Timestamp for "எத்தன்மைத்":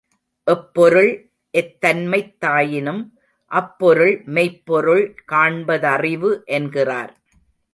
1.53-2.31